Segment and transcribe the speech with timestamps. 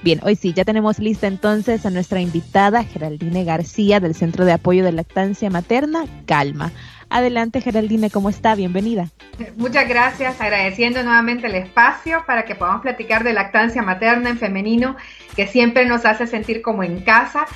[0.03, 4.51] Bien, hoy sí, ya tenemos lista entonces a nuestra invitada Geraldine García del Centro de
[4.51, 6.71] Apoyo de Lactancia Materna, Calma.
[7.11, 8.55] Adelante, Geraldine, ¿cómo está?
[8.55, 9.09] Bienvenida.
[9.57, 14.95] Muchas gracias, agradeciendo nuevamente el espacio para que podamos platicar de lactancia materna en femenino,
[15.35, 17.47] que siempre nos hace sentir como en casa.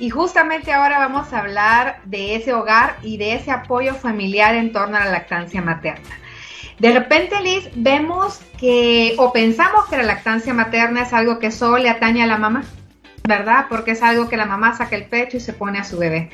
[0.00, 4.72] Y justamente ahora vamos a hablar de ese hogar y de ese apoyo familiar en
[4.72, 6.10] torno a la lactancia materna.
[6.80, 11.78] De repente, Liz, vemos que o pensamos que la lactancia materna es algo que solo
[11.78, 12.64] le atañe a la mamá,
[13.28, 13.66] ¿verdad?
[13.68, 16.30] Porque es algo que la mamá saca el pecho y se pone a su bebé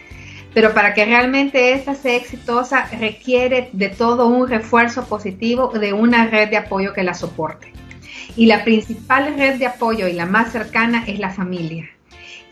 [0.54, 6.26] pero para que realmente esta sea exitosa requiere de todo un refuerzo positivo de una
[6.26, 7.72] red de apoyo que la soporte.
[8.36, 11.88] Y la principal red de apoyo y la más cercana es la familia.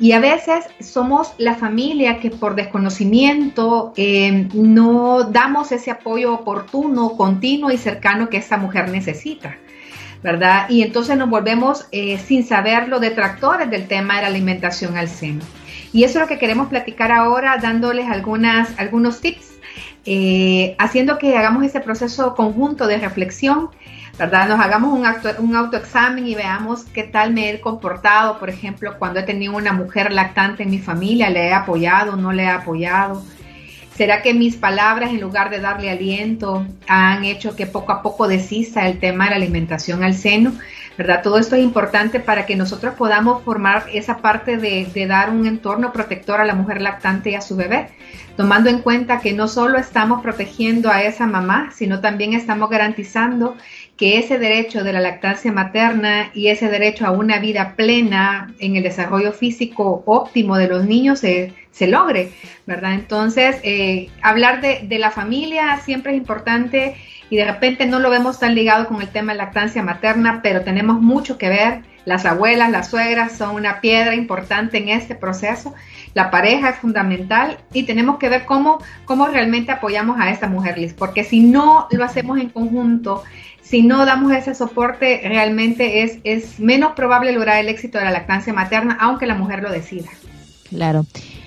[0.00, 7.16] Y a veces somos la familia que por desconocimiento eh, no damos ese apoyo oportuno,
[7.16, 9.56] continuo y cercano que esta mujer necesita.
[10.68, 15.40] Y entonces nos volvemos, eh, sin saberlo, detractores del tema de la alimentación al seno.
[15.92, 19.52] Y eso es lo que queremos platicar ahora, dándoles algunas, algunos tips,
[20.04, 23.70] eh, haciendo que hagamos ese proceso conjunto de reflexión,
[24.18, 24.48] ¿verdad?
[24.48, 25.06] Nos hagamos un,
[25.44, 29.72] un autoexamen y veamos qué tal me he comportado, por ejemplo, cuando he tenido una
[29.72, 33.22] mujer lactante en mi familia, le he apoyado, no le he apoyado.
[33.98, 38.28] ¿Será que mis palabras, en lugar de darle aliento, han hecho que poco a poco
[38.28, 40.52] desista el tema de la alimentación al seno?
[40.96, 41.20] ¿verdad?
[41.20, 45.46] Todo esto es importante para que nosotros podamos formar esa parte de, de, dar un
[45.48, 47.88] entorno protector a la mujer lactante y a su bebé,
[48.36, 53.56] tomando en cuenta que no solo estamos protegiendo a esa mamá, sino también estamos garantizando
[53.98, 58.76] que ese derecho de la lactancia materna y ese derecho a una vida plena en
[58.76, 62.30] el desarrollo físico óptimo de los niños se, se logre,
[62.64, 62.94] ¿verdad?
[62.94, 66.94] Entonces, eh, hablar de, de la familia siempre es importante
[67.28, 70.62] y de repente no lo vemos tan ligado con el tema de lactancia materna, pero
[70.62, 71.82] tenemos mucho que ver.
[72.04, 75.74] Las abuelas, las suegras son una piedra importante en este proceso.
[76.14, 80.78] La pareja es fundamental y tenemos que ver cómo, cómo realmente apoyamos a esta mujer,
[80.78, 83.24] Liz, porque si no lo hacemos en conjunto,
[83.68, 88.10] si no damos ese soporte, realmente es, es menos probable lograr el éxito de la
[88.10, 90.08] lactancia materna, aunque la mujer lo decida.
[90.70, 91.04] Claro.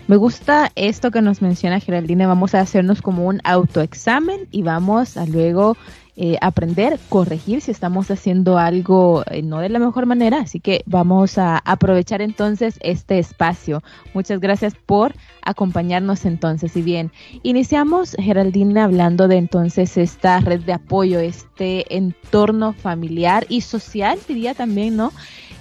[0.08, 2.28] Me gusta esto que nos menciona Geraldine.
[2.28, 5.78] Vamos a hacernos como un autoexamen y vamos a luego
[6.18, 10.40] eh, aprender, corregir si estamos haciendo algo eh, no de la mejor manera.
[10.40, 13.82] Así que vamos a aprovechar entonces este espacio.
[14.14, 16.76] Muchas gracias por acompañarnos entonces.
[16.76, 17.12] Y bien,
[17.44, 24.54] iniciamos Geraldine hablando de entonces esta red de apoyo, este entorno familiar y social, diría
[24.54, 25.14] también, ¿no?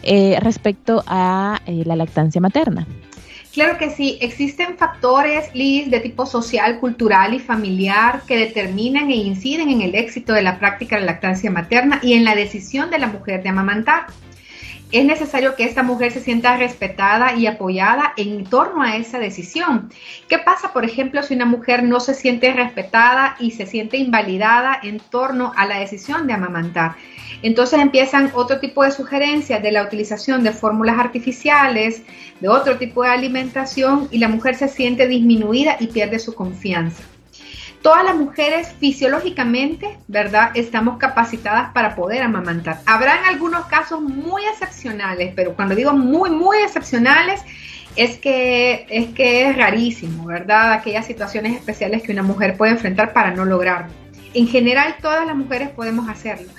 [0.02, 2.86] Eh, respecto a la lactancia materna.
[3.52, 9.70] Claro que sí, existen factores, de tipo social, cultural y familiar que determinan e inciden
[9.70, 12.98] en el éxito de la práctica de la lactancia materna y en la decisión de
[12.98, 14.06] la mujer de amamantar.
[14.92, 19.90] Es necesario que esta mujer se sienta respetada y apoyada en torno a esa decisión.
[20.28, 24.78] ¿Qué pasa, por ejemplo, si una mujer no se siente respetada y se siente invalidada
[24.82, 26.96] en torno a la decisión de amamantar?
[27.42, 32.02] Entonces empiezan otro tipo de sugerencias de la utilización de fórmulas artificiales,
[32.40, 37.02] de otro tipo de alimentación y la mujer se siente disminuida y pierde su confianza.
[37.82, 40.50] Todas las mujeres fisiológicamente, ¿verdad?
[40.54, 42.80] Estamos capacitadas para poder amamantar.
[42.84, 47.40] Habrán algunos casos muy excepcionales, pero cuando digo muy, muy excepcionales,
[47.96, 50.72] es que, es que es rarísimo, ¿verdad?
[50.72, 53.92] Aquellas situaciones especiales que una mujer puede enfrentar para no lograrlo.
[54.34, 56.50] En general, todas las mujeres podemos hacerlo.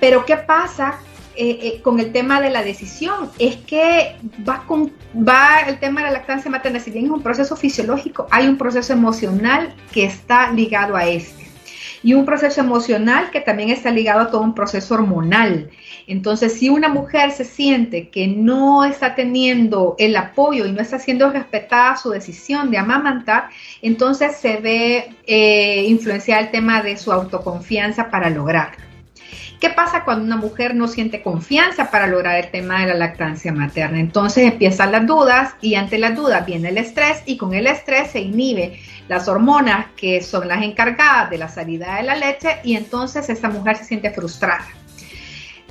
[0.00, 0.98] Pero ¿qué pasa
[1.36, 3.30] eh, eh, con el tema de la decisión?
[3.38, 4.16] Es que
[4.48, 8.26] va, con, va el tema de la lactancia materna, si bien es un proceso fisiológico,
[8.30, 11.48] hay un proceso emocional que está ligado a este.
[12.02, 15.68] Y un proceso emocional que también está ligado a todo un proceso hormonal.
[16.06, 20.98] Entonces, si una mujer se siente que no está teniendo el apoyo y no está
[20.98, 23.50] siendo respetada su decisión de amamantar,
[23.82, 28.87] entonces se ve eh, el tema de su autoconfianza para lograrlo.
[29.60, 33.52] ¿Qué pasa cuando una mujer no siente confianza para lograr el tema de la lactancia
[33.52, 33.98] materna?
[33.98, 38.12] Entonces empiezan las dudas y ante las dudas viene el estrés y con el estrés
[38.12, 38.78] se inhibe
[39.08, 43.48] las hormonas que son las encargadas de la salida de la leche y entonces esta
[43.48, 44.66] mujer se siente frustrada.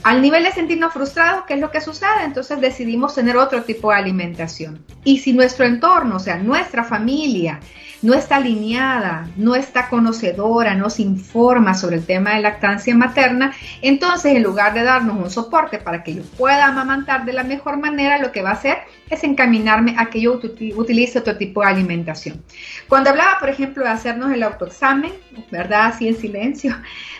[0.03, 2.23] Al nivel de sentirnos frustrados, ¿qué es lo que sucede?
[2.25, 4.85] Entonces decidimos tener otro tipo de alimentación.
[5.03, 7.59] Y si nuestro entorno, o sea, nuestra familia,
[8.01, 13.53] no está alineada, no está conocedora, no se informa sobre el tema de lactancia materna,
[13.81, 17.77] entonces en lugar de darnos un soporte para que yo pueda amamantar de la mejor
[17.77, 18.77] manera, lo que va a hacer
[19.09, 20.39] es encaminarme a que yo
[20.75, 22.43] utilice otro tipo de alimentación.
[22.87, 25.13] Cuando hablaba, por ejemplo, de hacernos el autoexamen,
[25.51, 25.85] ¿verdad?
[25.87, 26.75] Así en silencio,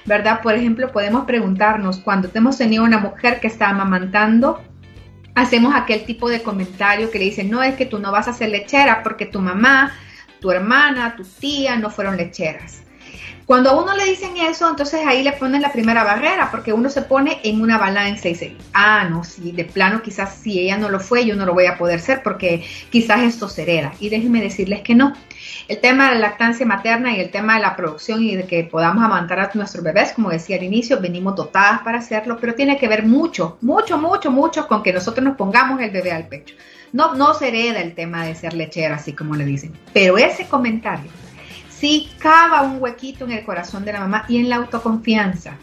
[0.05, 0.41] ¿verdad?
[0.41, 4.61] Por ejemplo, podemos preguntarnos, cuando hemos tenido una mujer que está amamantando,
[5.33, 8.33] hacemos aquel tipo de comentario que le dicen, no es que tú no vas a
[8.33, 9.93] ser lechera porque tu mamá
[10.39, 12.81] tu hermana, tu tía no fueron lecheras.
[13.47, 16.89] Cuando a uno le dicen eso, entonces ahí le ponen la primera barrera, porque uno
[16.89, 20.77] se pone en una balanza y dice, ah, no, si de plano quizás si ella
[20.77, 23.93] no lo fue, yo no lo voy a poder ser, porque quizás esto se hereda.
[24.01, 25.13] Y déjenme decirles que no.
[25.69, 28.65] El tema de la lactancia materna y el tema de la producción y de que
[28.65, 32.77] podamos amantar a nuestros bebés, como decía al inicio, venimos dotadas para hacerlo, pero tiene
[32.77, 36.53] que ver mucho, mucho, mucho, mucho con que nosotros nos pongamos el bebé al pecho.
[36.93, 39.73] No, no se hereda el tema de ser lechera, así como le dicen.
[39.93, 41.09] Pero ese comentario
[41.69, 45.57] sí cava un huequito en el corazón de la mamá y en la autoconfianza.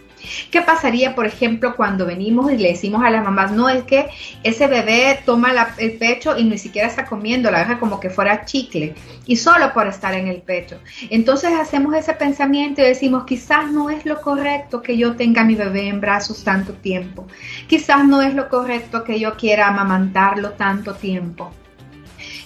[0.50, 4.08] ¿Qué pasaría, por ejemplo, cuando venimos y le decimos a las mamás, no, es que
[4.42, 8.44] ese bebé toma el pecho y ni siquiera está comiendo, la deja como que fuera
[8.44, 8.94] chicle,
[9.26, 10.78] y solo por estar en el pecho?
[11.10, 15.44] Entonces hacemos ese pensamiento y decimos, quizás no es lo correcto que yo tenga a
[15.44, 17.26] mi bebé en brazos tanto tiempo,
[17.66, 21.52] quizás no es lo correcto que yo quiera amamantarlo tanto tiempo.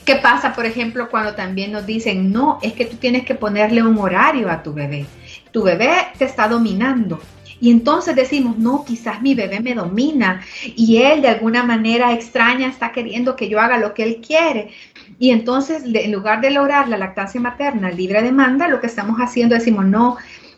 [0.05, 3.83] ¿Qué pasa, por ejemplo, cuando también nos dicen, no, es que tú tienes que ponerle
[3.83, 5.05] un horario a tu bebé?
[5.53, 7.21] Tu bebé te está dominando
[7.61, 12.69] y entonces decimos, no, quizás mi bebé me domina y él de alguna manera extraña
[12.69, 14.71] está queriendo que yo haga lo que él quiere.
[15.19, 19.57] Y entonces, en lugar de lograr la lactancia materna libre demanda, lo que estamos haciendo
[19.57, 20.17] decimos, no,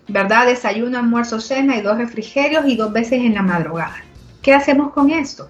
[0.09, 0.47] ¿verdad?
[0.47, 4.05] Desayuno, almuerzo, cena y dos refrigerios y dos veces en la madrugada.
[4.43, 5.49] ¿Qué hacemos con esto?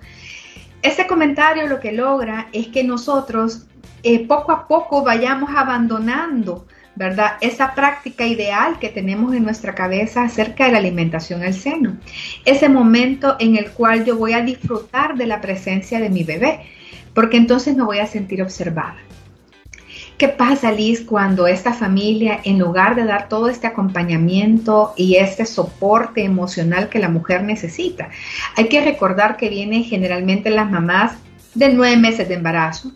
[0.82, 3.66] Ese comentario lo que logra es que nosotros
[4.02, 6.66] eh, poco a poco vayamos abandonando
[6.96, 7.32] ¿verdad?
[7.40, 11.96] Esa práctica ideal que tenemos en nuestra cabeza acerca de la alimentación al seno.
[12.44, 16.60] Ese momento en el cual yo voy a disfrutar de la presencia de mi bebé,
[17.14, 18.98] porque entonces me voy a sentir observada.
[20.20, 25.46] ¿Qué pasa, Liz, cuando esta familia, en lugar de dar todo este acompañamiento y este
[25.46, 28.10] soporte emocional que la mujer necesita,
[28.54, 31.14] hay que recordar que vienen generalmente las mamás
[31.54, 32.92] de nueve meses de embarazo,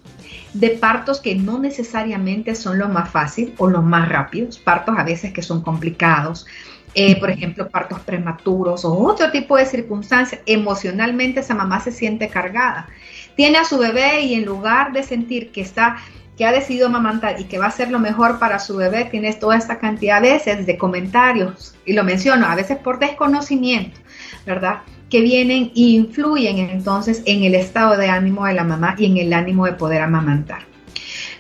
[0.55, 5.05] de partos que no necesariamente son lo más fácil o los más rápidos, partos a
[5.05, 6.47] veces que son complicados,
[6.95, 10.41] eh, por ejemplo, partos prematuros o otro tipo de circunstancias.
[10.47, 12.89] Emocionalmente esa mamá se siente cargada.
[13.37, 15.97] Tiene a su bebé y en lugar de sentir que está
[16.37, 19.33] que ha decidido amamantar y que va a ser lo mejor para su bebé, tiene
[19.35, 24.01] toda esta cantidad de veces de comentarios, y lo menciono, a veces por desconocimiento,
[24.45, 24.81] ¿verdad?
[25.11, 29.17] Que vienen e influyen entonces en el estado de ánimo de la mamá y en
[29.17, 30.63] el ánimo de poder amamantar.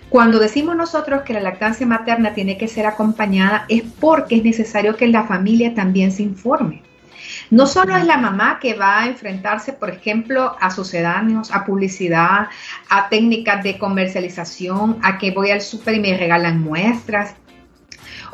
[0.08, 4.96] Cuando decimos nosotros que la lactancia materna tiene que ser acompañada es porque es necesario
[4.96, 6.82] que la familia también se informe.
[7.50, 12.49] No solo es la mamá que va a enfrentarse, por ejemplo, a sucedáneos, a publicidad,
[12.88, 17.34] a técnicas de comercialización, a que voy al súper y me regalan muestras,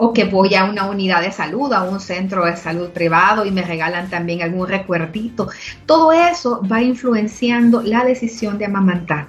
[0.01, 3.51] o que voy a una unidad de salud, a un centro de salud privado y
[3.51, 5.49] me regalan también algún recuerdito.
[5.85, 9.29] Todo eso va influenciando la decisión de amamantar.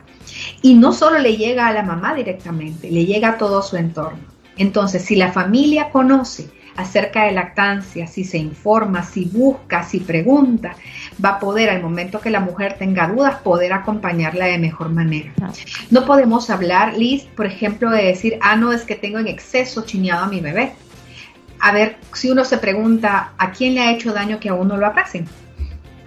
[0.61, 4.19] Y no solo le llega a la mamá directamente, le llega a todo su entorno.
[4.55, 10.75] Entonces, si la familia conoce acerca de lactancia, si se informa, si busca, si pregunta,
[11.23, 15.31] va a poder al momento que la mujer tenga dudas poder acompañarla de mejor manera.
[15.89, 19.83] No podemos hablar, Liz, por ejemplo, de decir, ah, no, es que tengo en exceso
[19.85, 20.73] chineado a mi bebé.
[21.59, 24.77] A ver, si uno se pregunta, ¿a quién le ha hecho daño que a uno
[24.77, 25.27] lo abracen?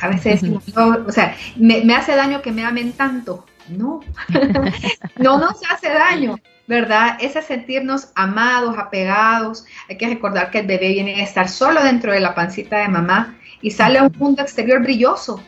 [0.00, 0.42] A veces,
[0.76, 3.47] o sea, me, me hace daño que me amen tanto.
[3.68, 4.00] No,
[5.18, 6.37] no nos hace daño.
[6.66, 7.18] ¿Verdad?
[7.21, 9.66] Ese sentirnos amados, apegados.
[9.88, 12.88] Hay que recordar que el bebé viene a estar solo dentro de la pancita de
[12.88, 15.42] mamá y sale a un mundo exterior brilloso,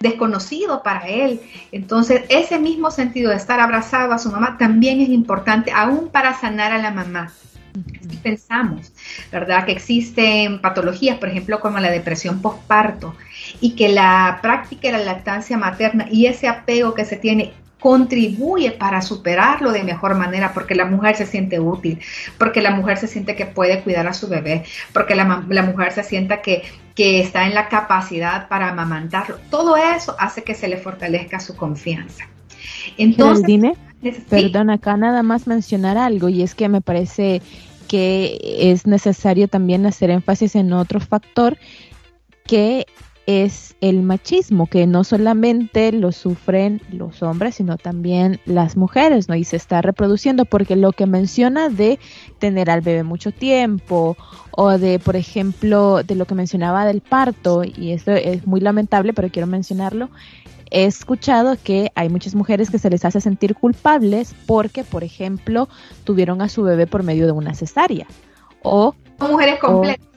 [0.00, 1.40] desconocido para él.
[1.72, 6.34] Entonces, ese mismo sentido de estar abrazado a su mamá también es importante, aún para
[6.34, 7.32] sanar a la mamá.
[8.08, 8.92] Si pensamos,
[9.32, 9.64] ¿verdad?
[9.64, 13.16] Que existen patologías, por ejemplo, como la depresión postparto,
[13.60, 17.52] y que la práctica de la lactancia materna y ese apego que se tiene
[17.84, 22.00] contribuye para superarlo de mejor manera porque la mujer se siente útil,
[22.38, 24.64] porque la mujer se siente que puede cuidar a su bebé,
[24.94, 26.62] porque la, mujer se sienta que,
[26.94, 29.36] que está en la capacidad para amamantarlo.
[29.50, 32.24] Todo eso hace que se le fortalezca su confianza.
[32.96, 33.76] Entonces,
[34.30, 37.42] perdón, acá nada más mencionar algo y es que me parece
[37.86, 38.38] que
[38.72, 41.58] es necesario también hacer énfasis en otro factor
[42.46, 42.86] que
[43.26, 49.34] es el machismo, que no solamente lo sufren los hombres, sino también las mujeres, ¿no?
[49.34, 51.98] Y se está reproduciendo porque lo que menciona de
[52.38, 54.16] tener al bebé mucho tiempo
[54.50, 59.12] o de, por ejemplo, de lo que mencionaba del parto, y esto es muy lamentable,
[59.14, 60.10] pero quiero mencionarlo,
[60.70, 65.68] he escuchado que hay muchas mujeres que se les hace sentir culpables porque, por ejemplo,
[66.04, 68.06] tuvieron a su bebé por medio de una cesárea.
[68.62, 70.13] O mujeres completas.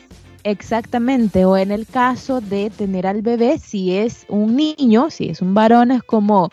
[0.48, 5.42] Exactamente, o en el caso de tener al bebé, si es un niño, si es
[5.42, 6.51] un varón, es como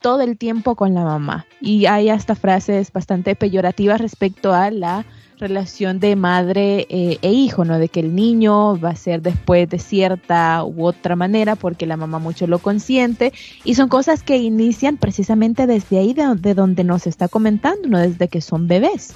[0.00, 1.46] todo el tiempo con la mamá.
[1.60, 5.04] Y hay hasta frases bastante peyorativas respecto a la
[5.36, 7.78] relación de madre eh, e hijo, ¿no?
[7.78, 11.98] De que el niño va a ser después de cierta u otra manera porque la
[11.98, 16.82] mamá mucho lo consiente y son cosas que inician precisamente desde ahí de, de donde
[16.82, 17.98] nos está comentando, ¿no?
[17.98, 19.14] Desde que son bebés.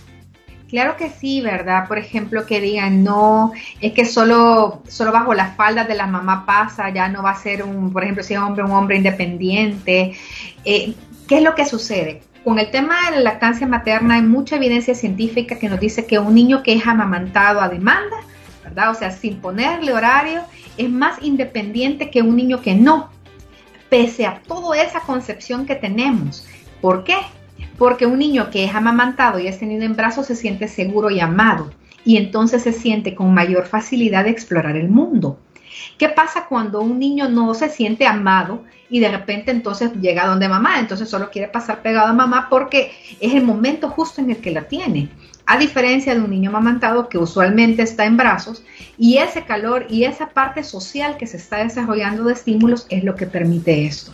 [0.72, 1.86] Claro que sí, ¿verdad?
[1.86, 3.52] Por ejemplo, que digan, no,
[3.82, 7.36] es que solo, solo bajo las faldas de la mamá pasa, ya no va a
[7.36, 10.16] ser un, por ejemplo, si es hombre, un hombre independiente.
[10.64, 10.94] Eh,
[11.28, 12.22] ¿Qué es lo que sucede?
[12.42, 16.18] Con el tema de la lactancia materna hay mucha evidencia científica que nos dice que
[16.18, 18.16] un niño que es amamantado a demanda,
[18.64, 18.92] ¿verdad?
[18.92, 20.40] O sea, sin ponerle horario,
[20.78, 23.10] es más independiente que un niño que no,
[23.90, 26.48] pese a toda esa concepción que tenemos.
[26.80, 27.16] ¿Por qué?
[27.78, 31.20] Porque un niño que es amamantado y es tenido en brazos se siente seguro y
[31.20, 31.70] amado
[32.04, 35.38] y entonces se siente con mayor facilidad de explorar el mundo.
[35.98, 40.48] ¿Qué pasa cuando un niño no se siente amado y de repente entonces llega donde
[40.48, 40.78] mamá?
[40.78, 44.50] Entonces solo quiere pasar pegado a mamá porque es el momento justo en el que
[44.50, 45.08] la tiene.
[45.46, 48.62] A diferencia de un niño amamantado que usualmente está en brazos
[48.96, 53.16] y ese calor y esa parte social que se está desarrollando de estímulos es lo
[53.16, 54.12] que permite esto.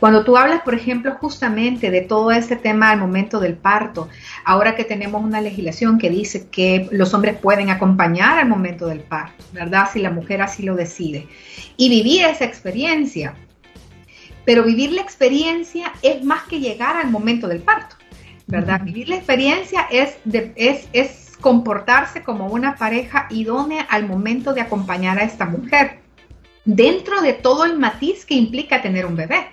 [0.00, 4.08] Cuando tú hablas, por ejemplo, justamente de todo este tema al momento del parto,
[4.44, 9.00] ahora que tenemos una legislación que dice que los hombres pueden acompañar al momento del
[9.00, 9.88] parto, ¿verdad?
[9.92, 11.26] Si la mujer así lo decide.
[11.76, 13.34] Y vivir esa experiencia.
[14.44, 17.96] Pero vivir la experiencia es más que llegar al momento del parto,
[18.46, 18.82] ¿verdad?
[18.82, 20.18] Vivir la experiencia es,
[20.54, 26.03] es, es comportarse como una pareja idónea al momento de acompañar a esta mujer
[26.64, 29.48] dentro de todo el matiz que implica tener un bebé.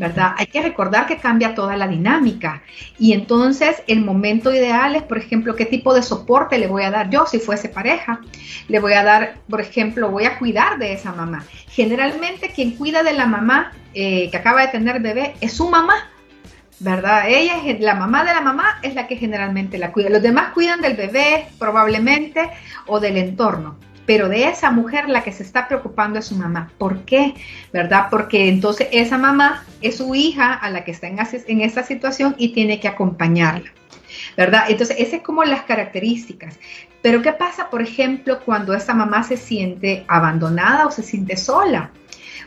[0.00, 0.32] ¿verdad?
[0.38, 2.62] Hay que recordar que cambia toda la dinámica
[2.98, 6.90] y entonces el momento ideal es, por ejemplo, qué tipo de soporte le voy a
[6.90, 8.20] dar yo si fuese pareja.
[8.68, 11.44] Le voy a dar, por ejemplo, voy a cuidar de esa mamá.
[11.68, 16.08] Generalmente quien cuida de la mamá eh, que acaba de tener bebé es su mamá,
[16.78, 17.28] ¿verdad?
[17.28, 20.08] Ella es la mamá de la mamá, es la que generalmente la cuida.
[20.08, 22.48] Los demás cuidan del bebé probablemente
[22.86, 26.72] o del entorno pero de esa mujer la que se está preocupando es su mamá.
[26.78, 27.32] ¿Por qué?
[27.72, 28.08] ¿Verdad?
[28.10, 32.48] Porque entonces esa mamá es su hija a la que está en, esa situación y
[32.48, 33.70] tiene que acompañarla.
[34.36, 34.64] ¿Verdad?
[34.68, 36.58] Entonces, esas es como las características.
[37.00, 41.92] Pero ¿qué pasa, por ejemplo, cuando esa mamá se siente abandonada o se siente sola?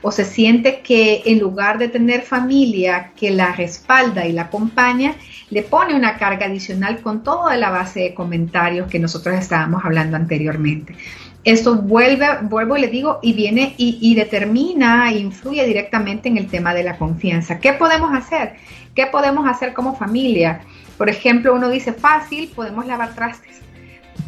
[0.02, 5.16] O se siente que en lugar de tener familia que la respalda y la acompaña,
[5.50, 10.18] le pone una carga adicional con toda la base de comentarios que nosotros estábamos hablando
[10.18, 10.98] anteriormente.
[11.44, 16.48] Esto vuelve, vuelvo y le digo, y viene y, determina e influye directamente en el
[16.48, 17.60] tema de la confianza.
[17.60, 18.56] ¿Qué podemos hacer?
[18.96, 20.62] ¿Qué podemos hacer como familia?
[20.98, 23.60] Por ejemplo, uno dice fácil, podemos lavar trastes.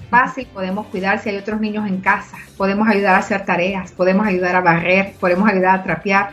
[0.10, 4.28] Fácil, podemos cuidar si hay otros niños en casa, podemos ayudar a hacer tareas, podemos
[4.28, 6.32] ayudar a barrer, podemos ayudar a trapear.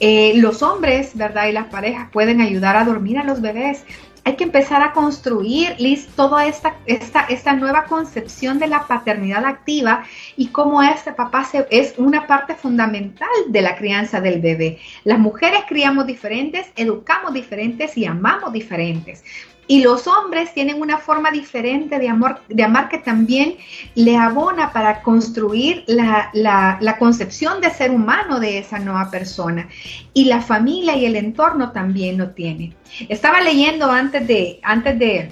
[0.00, 1.46] Eh, los hombres, ¿verdad?
[1.48, 3.84] Y las parejas pueden ayudar a dormir a los bebés
[4.26, 9.44] hay que empezar a construir, Liz, toda esta, esta, esta nueva concepción de la paternidad
[9.44, 10.02] activa
[10.36, 14.80] y cómo este papá es una parte fundamental de la crianza del bebé.
[15.04, 19.22] Las mujeres criamos diferentes, educamos diferentes y amamos diferentes.
[19.68, 23.56] Y los hombres tienen una forma diferente de amor, de amar que también
[23.94, 29.68] le abona para construir la, la, concepción de ser humano de esa nueva persona.
[30.14, 32.74] Y la familia y el entorno también lo tienen.
[33.08, 35.30] Estaba leyendo antes de, antes de,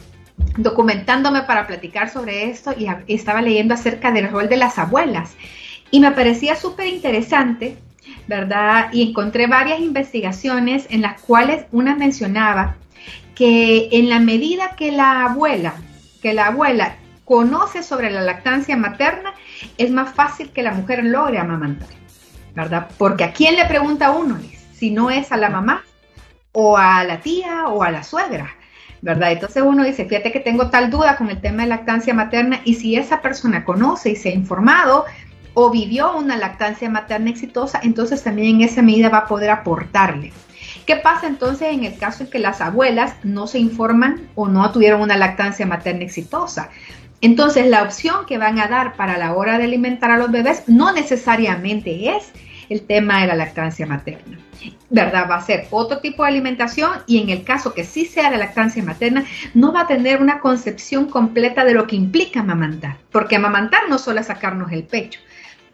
[0.56, 5.36] documentándome para platicar sobre esto y estaba leyendo acerca del rol de las abuelas.
[5.90, 7.76] Y me parecía súper interesante,
[8.26, 8.88] ¿verdad?
[8.92, 12.76] Y encontré varias investigaciones en las cuales una mencionaba
[13.34, 15.74] que en la medida que la abuela,
[16.22, 19.34] que la abuela conoce sobre la lactancia materna,
[19.78, 21.88] es más fácil que la mujer logre amamantar,
[22.54, 22.88] ¿verdad?
[22.98, 24.38] Porque a quién le pregunta uno,
[24.72, 25.82] si no es a la mamá
[26.52, 28.54] o a la tía o a la suegra,
[29.00, 29.32] ¿verdad?
[29.32, 32.74] Entonces uno dice, fíjate que tengo tal duda con el tema de lactancia materna y
[32.74, 35.04] si esa persona conoce y se ha informado
[35.54, 40.32] o vivió una lactancia materna exitosa, entonces también en esa medida va a poder aportarle.
[40.86, 44.70] ¿Qué pasa entonces en el caso en que las abuelas no se informan o no
[44.70, 46.70] tuvieron una lactancia materna exitosa?
[47.20, 50.64] Entonces la opción que van a dar para la hora de alimentar a los bebés
[50.66, 52.32] no necesariamente es
[52.68, 54.38] el tema de la lactancia materna.
[54.90, 55.26] ¿Verdad?
[55.30, 58.38] Va a ser otro tipo de alimentación y en el caso que sí sea la
[58.38, 63.36] lactancia materna, no va a tener una concepción completa de lo que implica amamantar, porque
[63.36, 65.20] amamantar no solo es sacarnos el pecho,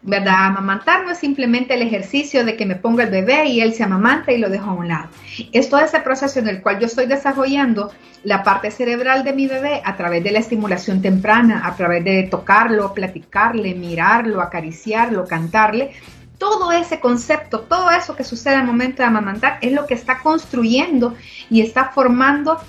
[0.03, 0.45] ¿verdad?
[0.47, 3.83] Amamantar no es simplemente el ejercicio de que me ponga el bebé y él se
[3.83, 5.09] amamanta y lo dejo a un lado.
[5.51, 7.91] Es todo ese proceso en el cual yo estoy desarrollando
[8.23, 12.23] la parte cerebral de mi bebé a través de la estimulación temprana, a través de
[12.23, 15.91] tocarlo, platicarle, mirarlo, acariciarlo, cantarle.
[16.37, 20.19] Todo ese concepto, todo eso que sucede al momento de amamantar es lo que está
[20.19, 21.15] construyendo
[21.51, 22.59] y está formando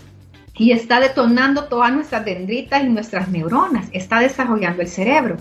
[0.56, 5.37] y está detonando todas nuestras dendritas y nuestras neuronas, está desarrollando el cerebro.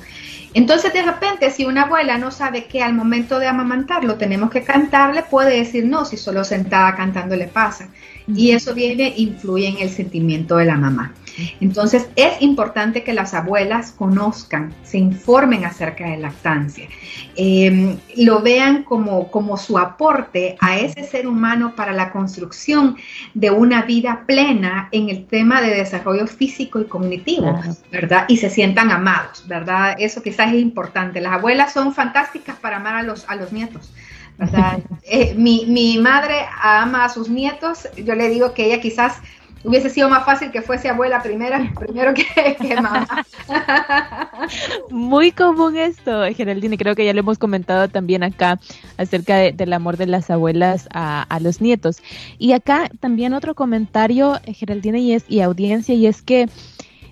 [0.53, 4.63] Entonces, de repente, si una abuela no sabe que al momento de amamantarlo tenemos que
[4.63, 7.89] cantarle, puede decir no, si solo sentada cantando le pasa.
[8.27, 11.13] Y eso viene, influye en el sentimiento de la mamá.
[11.59, 16.87] Entonces, es importante que las abuelas conozcan, se informen acerca de lactancia,
[17.35, 22.97] em, lo vean como, como su aporte a ese ser humano para la construcción
[23.33, 27.59] de una vida plena en el tema de desarrollo físico y cognitivo,
[27.91, 28.25] ¿verdad?
[28.27, 29.95] Y se sientan amados, ¿verdad?
[29.97, 31.21] Eso quizás es importante.
[31.21, 33.91] Las abuelas son fantásticas para amar a los, a los nietos.
[34.37, 34.79] ¿verdad?
[35.03, 39.17] Eh, mi, mi madre ama a sus nietos, yo le digo que ella quizás
[39.63, 43.07] hubiese sido más fácil que fuese abuela primera, primero que, mamá.
[44.89, 48.59] Muy común esto, Geraldine, creo que ya lo hemos comentado también acá
[48.97, 51.97] acerca del amor de las abuelas a, los nietos.
[52.37, 56.47] Y acá también otro comentario, Geraldine, y, es, y audiencia, y es que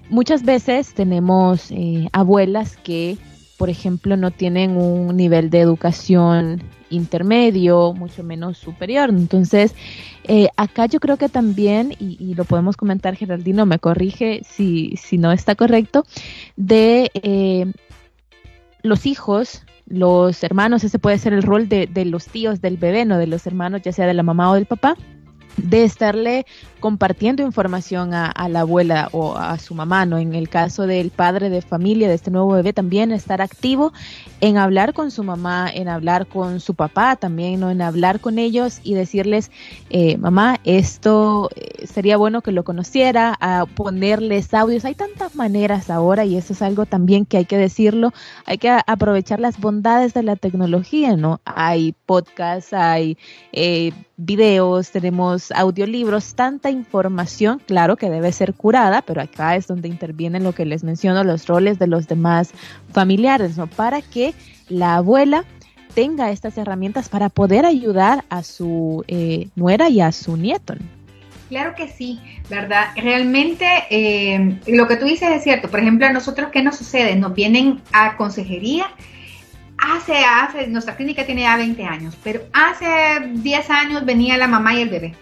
[0.10, 3.18] muchas veces tenemos eh, abuelas que,
[3.58, 9.10] por ejemplo, no tienen un nivel de educación intermedio, mucho menos superior.
[9.10, 9.74] Entonces,
[10.24, 15.18] eh, acá yo creo que también, y, lo podemos comentar, Geraldino, me corrige si, si
[15.18, 16.06] no está correcto,
[16.56, 17.72] de eh,
[18.82, 23.06] los hijos, los hermanos, ese puede ser el rol de, de los tíos del bebé,
[23.06, 24.96] no de los hermanos, ya sea de la mamá o del papá,
[25.58, 26.46] de estarle
[26.80, 30.18] compartiendo información a, la abuela o a su mamá, ¿no?
[30.18, 33.92] En el caso del padre de familia de este nuevo bebé, también estar activo
[34.40, 37.70] en hablar con su mamá, en hablar con su papá también, ¿no?
[37.70, 39.52] En hablar con ellos y decirles,
[39.90, 44.86] eh, mamá, esto eh, sería bueno que lo conociera, a ponerles audios.
[44.86, 48.14] Hay tantas maneras ahora y eso es algo también que hay que decirlo.
[48.46, 51.42] Hay que aprovechar las bondades de la tecnología, ¿no?
[51.44, 53.18] Hay podcasts, hay
[53.52, 59.88] eh, videos, tenemos audiolibros, tanta información, claro que debe ser curada, pero acá es donde
[59.88, 62.52] intervienen lo que les menciono, los roles de los demás
[62.92, 63.68] familiares, ¿no?
[63.68, 64.34] Para que
[64.68, 65.46] la abuela
[65.96, 70.76] tenga estas herramientas para poder ayudar a su eh, nuera y a su nieto.
[71.48, 72.90] Claro que sí, ¿verdad?
[72.96, 75.70] Realmente eh, lo que tú dices es cierto.
[75.70, 77.16] Por ejemplo, a nosotros, ¿qué nos sucede?
[77.16, 78.86] Nos vienen a consejería.
[79.82, 82.88] Hace, hace, nuestra clínica tiene ya 20 años, pero hace
[83.34, 85.16] 10 años venía la mamá y el bebé.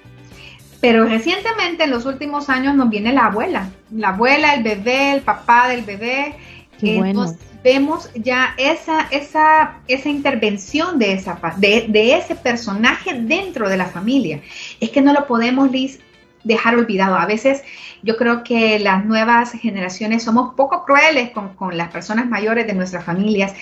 [0.79, 5.21] Pero recientemente, en los últimos años, nos viene la abuela, la abuela, el bebé, el
[5.21, 6.35] papá del bebé.
[6.79, 7.35] Bueno.
[7.63, 13.87] vemos ya esa, esa, esa intervención de, esa, de, de, ese personaje dentro de la
[13.87, 14.41] familia.
[14.79, 15.99] Es que no lo podemos, Liz,
[16.47, 17.15] dejar olvidado.
[17.15, 17.63] A veces
[18.01, 23.03] yo creo que las nuevas generaciones somos poco crueles con, las personas mayores de nuestras
[23.03, 23.53] familias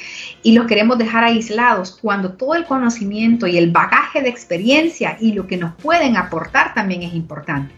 [0.43, 5.33] y los queremos dejar aislados cuando todo el conocimiento y el bagaje de experiencia y
[5.33, 7.73] lo que nos pueden aportar también es importante.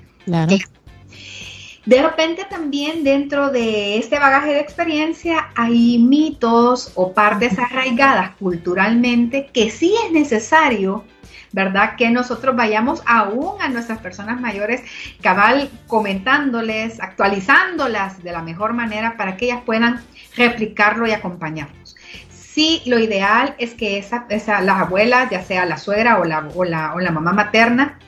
[1.85, 9.49] De repente también dentro de este bagaje de experiencia hay mitos o partes arraigadas culturalmente
[9.53, 11.05] que sí es necesario
[11.51, 11.95] ¿verdad?
[11.95, 14.81] Que nosotros vayamos aún a nuestras personas mayores,
[15.21, 20.01] cabal, comentándoles, actualizándolas de la mejor manera para que ellas puedan
[20.35, 21.95] replicarlo y acompañarnos.
[22.29, 26.49] Sí, lo ideal es que esa, esa, las abuelas, ya sea la suegra o la,
[26.55, 27.99] o la, o la mamá materna,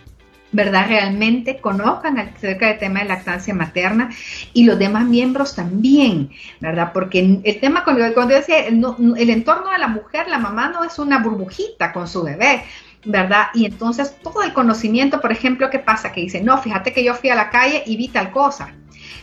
[0.52, 0.88] ¿verdad?
[0.88, 4.10] Realmente conozcan acerca del tema de lactancia materna
[4.54, 6.92] y los demás miembros también, ¿verdad?
[6.94, 10.98] Porque el tema, cuando, yo decía, el entorno de la mujer, la mamá no es
[10.98, 12.64] una burbujita con su bebé,
[13.06, 13.48] ¿verdad?
[13.54, 16.12] Y entonces todo el conocimiento, por ejemplo, ¿qué pasa?
[16.12, 18.74] Que dice, no, fíjate que yo fui a la calle y vi tal cosa.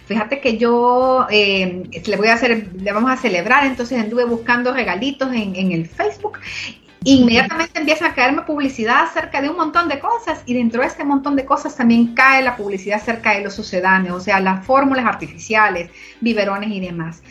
[0.06, 4.72] Fíjate que yo eh, le voy a hacer, le vamos a celebrar, entonces anduve buscando
[4.72, 6.38] regalitos en, el Facebook
[7.04, 11.04] inmediatamente empieza a caerme publicidad acerca de un montón de cosas y dentro de este
[11.04, 15.04] montón de cosas también cae la publicidad acerca de los sucedáneos, o sea, las fórmulas
[15.04, 17.22] artificiales, biberones y demás.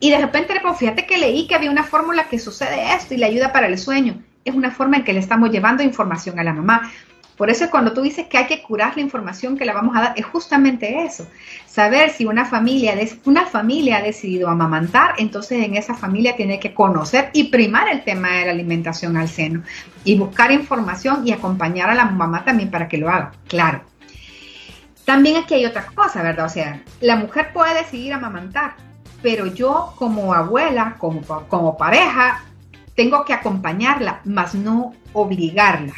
[0.00, 3.26] Y de repente, fíjate que leí que había una fórmula que sucede esto y le
[3.26, 6.52] ayuda para el sueño es una forma en que le estamos llevando información a la
[6.52, 6.90] mamá.
[7.36, 10.00] Por eso cuando tú dices que hay que curar la información que la vamos a
[10.00, 11.28] dar, es justamente eso.
[11.66, 16.74] Saber si una familia, una familia ha decidido amamantar, entonces en esa familia tiene que
[16.74, 19.62] conocer y primar el tema de la alimentación al seno
[20.02, 23.30] y buscar información y acompañar a la mamá también para que lo haga.
[23.46, 23.82] Claro.
[25.04, 26.46] También aquí hay otra cosa, ¿verdad?
[26.46, 28.74] O sea, la mujer puede decidir amamantar,
[29.22, 32.42] pero yo como abuela, como, como pareja,
[32.98, 35.94] tengo que acompañarla, más no obligarla.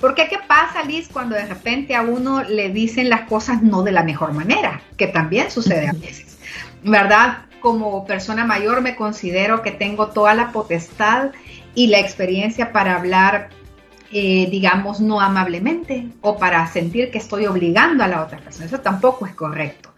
[0.00, 3.90] Porque ¿qué pasa, Liz, cuando de repente a uno le dicen las cosas no de
[3.90, 4.80] la mejor manera?
[4.96, 6.38] Que también sucede a veces,
[6.84, 7.46] ¿verdad?
[7.58, 11.32] Como persona mayor me considero que tengo toda la potestad
[11.74, 13.48] y la experiencia para hablar,
[14.12, 18.66] eh, digamos, no amablemente o para sentir que estoy obligando a la otra persona.
[18.66, 19.89] Eso tampoco es correcto.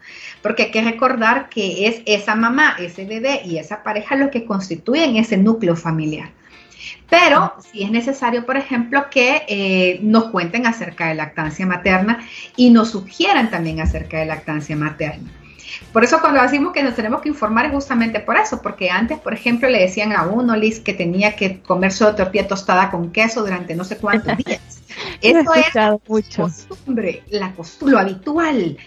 [0.43, 4.45] Porque hay que recordar que es esa mamá, ese bebé y esa pareja lo que
[4.45, 6.29] constituyen ese núcleo familiar.
[7.09, 12.69] Pero si es necesario, por ejemplo, que eh, nos cuenten acerca de lactancia materna y
[12.69, 15.31] nos sugieran también acerca de lactancia materna.
[15.91, 19.19] Por eso cuando decimos que nos tenemos que informar es justamente por eso, porque antes,
[19.19, 23.11] por ejemplo, le decían a uno, Liz, que tenía que comer solo tortilla tostada con
[23.11, 24.61] queso durante no sé cuántos días.
[25.21, 28.77] Eso es la costumbre, la costumbre, lo habitual.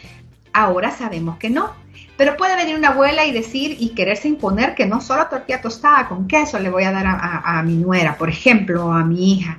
[0.57, 1.71] Ahora sabemos que no.
[2.17, 6.09] Pero puede venir una abuela y decir y quererse imponer que no solo tortilla tostada
[6.09, 9.59] con queso le voy a dar a, mi nuera, por ejemplo, o a mi hija.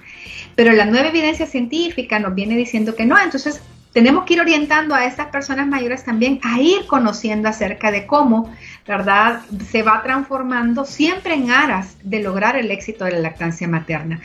[0.55, 3.15] Pero la nueva evidencia científica nos viene diciendo que no.
[3.19, 3.61] Entonces
[3.93, 8.51] tenemos que ir orientando a estas personas mayores también a ir conociendo acerca de cómo,
[8.87, 14.19] ¿verdad?, se va transformando siempre en aras de lograr el éxito de la lactancia materna.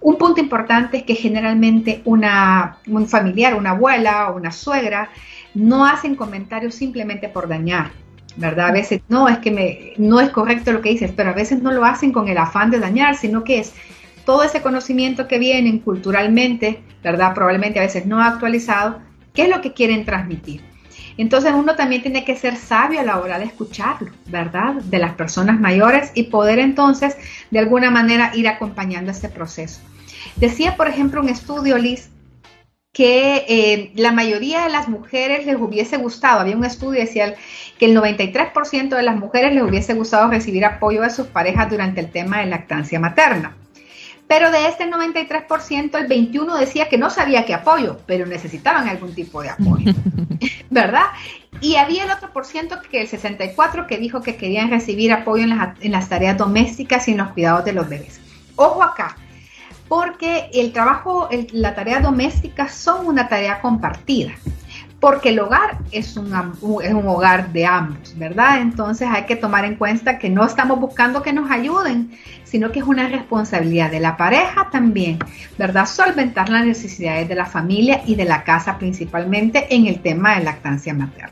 [0.00, 5.10] Un punto importante es que generalmente una, un familiar, una abuela o una suegra,
[5.54, 7.92] no hacen comentarios simplemente por dañar,
[8.36, 8.68] ¿verdad?
[8.68, 11.62] A veces no es que me, no es correcto lo que dices, pero a veces
[11.62, 13.72] no lo hacen con el afán de dañar, sino que es
[14.24, 17.34] todo ese conocimiento que vienen culturalmente, ¿verdad?
[17.34, 19.00] Probablemente a veces no actualizado,
[19.32, 20.62] ¿qué es lo que quieren transmitir?
[21.16, 24.74] Entonces uno también tiene que ser sabio a la hora de escucharlo, ¿verdad?
[24.74, 27.16] De las personas mayores y poder entonces
[27.50, 29.80] de alguna manera ir acompañando este proceso.
[30.36, 32.10] Decía, por ejemplo, un estudio, Liz,
[32.94, 37.34] que eh, la mayoría de las mujeres les hubiese gustado, había un estudio que decía
[37.76, 42.00] que el 93% de las mujeres les hubiese gustado recibir apoyo de sus parejas durante
[42.00, 43.56] el tema de lactancia materna.
[44.28, 49.12] Pero de este 93%, el 21% decía que no sabía qué apoyo, pero necesitaban algún
[49.12, 49.92] tipo de apoyo,
[50.70, 51.06] ¿verdad?
[51.60, 55.42] Y había el otro por ciento, que el 64%, que dijo que querían recibir apoyo
[55.42, 58.20] en las, en las tareas domésticas y en los cuidados de los bebés.
[58.54, 59.16] Ojo acá,
[59.94, 64.32] porque el trabajo, la tarea doméstica son una tarea compartida,
[64.98, 66.34] porque el hogar es un,
[66.82, 68.60] es un hogar de ambos, ¿verdad?
[68.60, 72.10] Entonces hay que tomar en cuenta que no estamos buscando que nos ayuden,
[72.42, 75.20] sino que es una responsabilidad de la pareja también,
[75.58, 75.86] ¿verdad?
[75.86, 80.42] Solventar las necesidades de la familia y de la casa principalmente en el tema de
[80.42, 81.30] lactancia materna.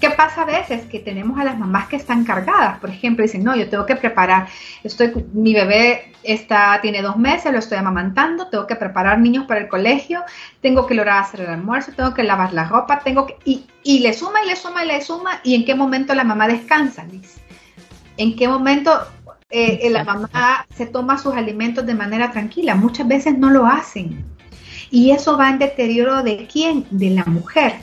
[0.00, 0.86] ¿Qué pasa a veces?
[0.86, 3.96] Que tenemos a las mamás que están cargadas, por ejemplo, dicen, no, yo tengo que
[3.96, 4.48] preparar,
[4.82, 9.60] estoy, mi bebé está, tiene dos meses, lo estoy amamantando, tengo que preparar niños para
[9.60, 10.22] el colegio,
[10.62, 13.98] tengo que lograr hacer el almuerzo, tengo que lavar la ropa, tengo que, y, y
[13.98, 17.04] le suma y le suma y le suma, y en qué momento la mamá descansa,
[17.04, 17.36] Liz.
[18.16, 18.92] En qué momento
[19.50, 22.74] eh, la mamá se toma sus alimentos de manera tranquila.
[22.74, 24.24] Muchas veces no lo hacen.
[24.90, 26.86] Y eso va en deterioro de quién?
[26.90, 27.74] De la mujer.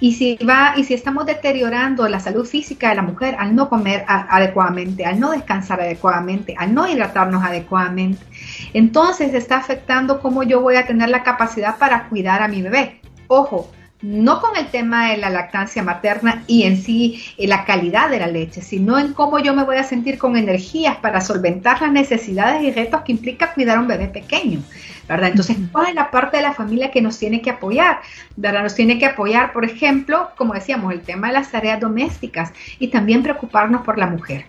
[0.00, 3.68] Y si, va, y si estamos deteriorando la salud física de la mujer al no
[3.68, 8.24] comer adecuadamente, al no descansar adecuadamente, al no hidratarnos adecuadamente,
[8.72, 13.00] entonces está afectando cómo yo voy a tener la capacidad para cuidar a mi bebé.
[13.28, 13.70] Ojo,
[14.02, 18.18] no con el tema de la lactancia materna y en sí eh, la calidad de
[18.18, 21.92] la leche, sino en cómo yo me voy a sentir con energías para solventar las
[21.92, 24.62] necesidades y retos que implica cuidar a un bebé pequeño.
[25.08, 25.30] ¿verdad?
[25.30, 27.98] Entonces, ¿cuál es la parte de la familia que nos tiene que apoyar?
[28.36, 28.62] ¿verdad?
[28.62, 32.88] Nos tiene que apoyar, por ejemplo, como decíamos, el tema de las tareas domésticas y
[32.88, 34.46] también preocuparnos por la mujer.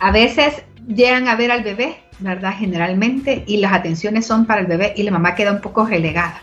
[0.00, 2.54] A veces llegan a ver al bebé, ¿verdad?
[2.56, 6.42] Generalmente, y las atenciones son para el bebé y la mamá queda un poco relegada.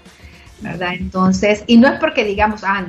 [0.62, 0.93] ¿Verdad?
[0.93, 2.86] Entonces, y no es porque digamos, ah,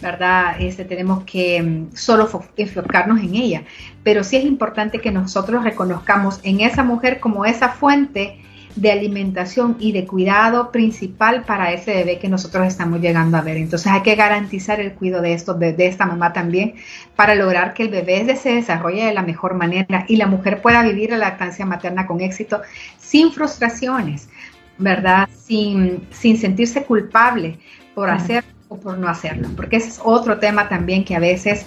[0.00, 0.56] ¿verdad?
[0.60, 3.62] Este, tenemos que mm, solo enfocarnos en ella,
[4.02, 8.38] pero sí es importante que nosotros reconozcamos en esa mujer como esa fuente
[8.76, 13.56] de alimentación y de cuidado principal para ese bebé que nosotros estamos llegando a ver.
[13.56, 16.74] Entonces hay que garantizar el cuidado de esto, de, esta mamá también,
[17.16, 20.82] para lograr que el bebé se desarrolle de la mejor manera y la mujer pueda
[20.82, 22.60] vivir la lactancia materna con éxito,
[22.98, 24.28] sin frustraciones,
[24.78, 25.28] ¿verdad?
[25.36, 27.58] Sin, sin sentirse culpable
[27.94, 31.66] por hacer o por no hacerlo, porque ese es otro tema también que a veces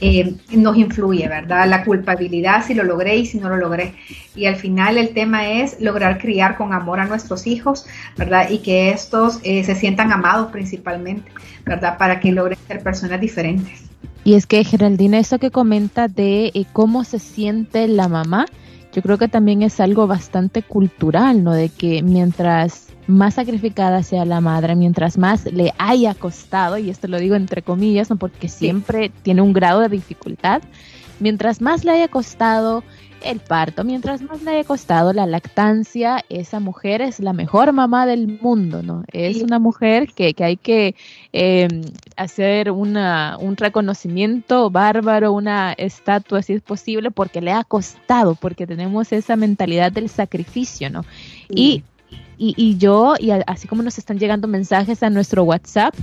[0.00, 1.68] eh, nos influye, ¿verdad?
[1.68, 3.94] La culpabilidad, si lo logré y si no lo logré.
[4.34, 7.84] Y al final el tema es lograr criar con amor a nuestros hijos,
[8.16, 8.48] ¿verdad?
[8.48, 11.30] Y que estos eh, se sientan amados principalmente,
[11.66, 11.98] ¿verdad?
[11.98, 13.82] Para que logren ser personas diferentes.
[14.24, 18.46] Y es que Geraldina, eso que comenta de eh, cómo se siente la mamá,
[18.92, 21.52] yo creo que también es algo bastante cultural, ¿no?
[21.52, 27.08] De que mientras más sacrificada sea la madre, mientras más le haya costado, y esto
[27.08, 28.16] lo digo entre comillas, ¿no?
[28.16, 30.62] Porque siempre tiene un grado de dificultad,
[31.20, 32.82] mientras más le haya costado
[33.22, 38.06] el parto, mientras más le haya costado la lactancia, esa mujer es la mejor mamá
[38.06, 39.04] del mundo, ¿no?
[39.12, 40.94] Es una mujer que, que hay que
[41.32, 41.82] em,
[42.16, 48.66] hacer una, un reconocimiento bárbaro, una estatua si es posible, porque le ha costado, porque
[48.66, 51.04] tenemos esa mentalidad del sacrificio, ¿no?
[51.48, 51.82] Y,
[52.36, 55.94] y, y yo, y así como nos están llegando mensajes a nuestro WhatsApp,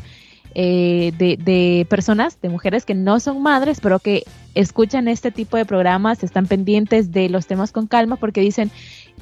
[0.56, 5.58] eh, de, de, personas, de mujeres que no son madres, pero que escuchan este tipo
[5.58, 8.72] de programas, están pendientes de los temas con calma porque dicen,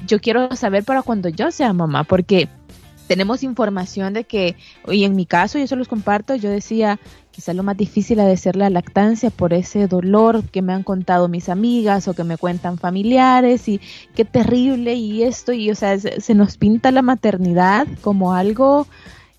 [0.06, 2.48] yo quiero saber para cuando yo sea mamá, porque
[3.08, 4.56] tenemos información de que,
[4.88, 6.98] y en mi caso, yo se los comparto, yo decía,
[7.32, 10.84] quizá lo más difícil ha de ser la lactancia por ese dolor que me han
[10.84, 13.80] contado mis amigas o que me cuentan familiares y
[14.14, 18.86] qué terrible y esto, y o sea, se nos pinta la maternidad como algo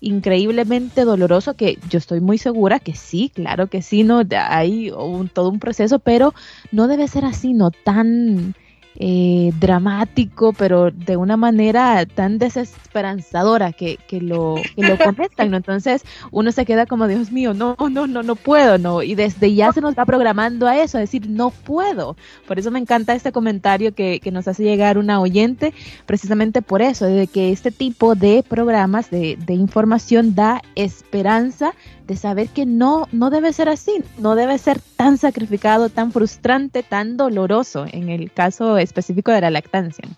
[0.00, 5.28] increíblemente doloroso que yo estoy muy segura que sí, claro que sí, no hay un,
[5.28, 6.34] todo un proceso, pero
[6.70, 8.54] no debe ser así, no tan
[8.98, 15.56] eh, dramático, pero de una manera tan desesperanzadora que, que lo, que lo comentan, ¿no?
[15.56, 19.02] Entonces uno se queda como, Dios mío, no, no, no, no puedo, ¿no?
[19.02, 22.16] Y desde ya se nos va programando a eso, a decir, no puedo.
[22.46, 25.74] Por eso me encanta este comentario que, que nos hace llegar una oyente,
[26.06, 31.74] precisamente por eso, de que este tipo de programas de, de información da esperanza
[32.06, 36.82] de saber que no, no debe ser así, no debe ser tan sacrificado, tan frustrante,
[36.82, 40.08] tan doloroso en el caso específico de la lactancia.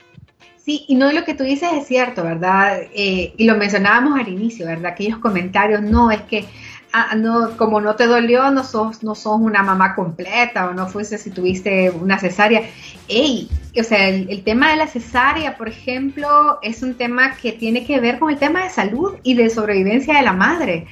[0.56, 2.80] Sí, y no lo que tú dices es cierto, ¿verdad?
[2.94, 4.92] Eh, y lo mencionábamos al inicio, ¿verdad?
[4.92, 6.44] Aquellos comentarios, no, es que
[6.92, 10.86] ah, no, como no te dolió, no sos, no sos una mamá completa o no
[10.86, 12.64] fuiste si tuviste una cesárea.
[13.08, 13.48] Ey,
[13.80, 17.86] o sea, el, el, tema de la cesárea, por ejemplo, es un tema que tiene
[17.86, 20.86] que ver con el tema de salud y de sobrevivencia de la madre.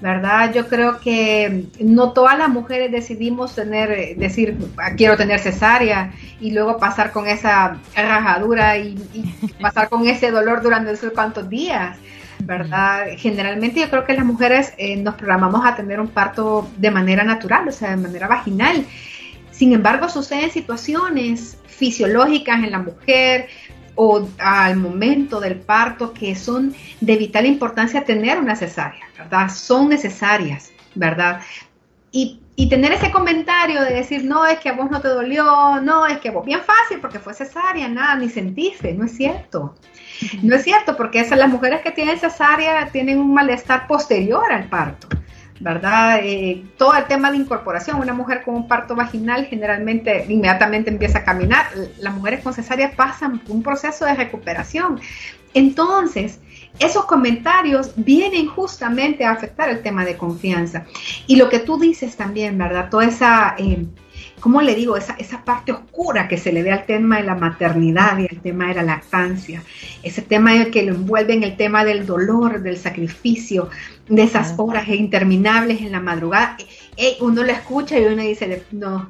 [0.00, 0.52] ¿Verdad?
[0.52, 6.12] Yo creo que no todas las mujeres decidimos tener, eh, decir, ah, quiero tener cesárea
[6.40, 8.96] y luego pasar con esa rajadura y,
[9.60, 11.96] pasar con ese dolor durante no sé cuántos días.
[12.40, 13.06] ¿verdad?
[13.16, 17.24] Generalmente yo creo que las mujeres eh, nos programamos a tener un parto de manera
[17.24, 18.84] natural, o sea, de manera vaginal.
[19.50, 23.48] Sin embargo, suceden situaciones fisiológicas en la mujer,
[23.94, 29.48] o al momento del parto que son de vital importancia tener una cesárea, ¿verdad?
[29.50, 31.40] Son necesarias, ¿verdad?
[32.10, 35.80] Y, y, tener ese comentario de decir, no, es que a vos no te dolió,
[35.80, 39.16] no, es que a vos bien fácil porque fue cesárea, nada, ni sentiste, no es
[39.16, 39.74] cierto.
[40.42, 44.68] No es cierto, porque esas, las mujeres que tienen cesárea tienen un malestar posterior al
[44.68, 45.08] parto.
[45.60, 46.20] ¿Verdad?
[46.22, 51.18] Eh, todo el tema de incorporación, una mujer con un parto vaginal generalmente inmediatamente empieza
[51.18, 51.66] a caminar,
[51.98, 55.00] las mujeres con cesárea pasan un proceso de recuperación.
[55.54, 56.40] Entonces,
[56.80, 60.86] esos comentarios vienen justamente a afectar el tema de confianza.
[61.28, 62.90] Y lo que tú dices también, ¿verdad?
[62.90, 63.54] Toda esa...
[63.58, 63.86] Eh,
[64.44, 64.94] ¿cómo le digo?
[64.98, 68.42] Esa, esa parte oscura que se le ve al tema de la maternidad y al
[68.42, 69.62] tema de la lactancia,
[70.02, 73.70] ese tema que lo envuelve en el tema del dolor, del sacrificio,
[74.06, 76.58] de esas horas interminables en la madrugada.
[77.20, 79.08] uno lo escucha y uno dice, no,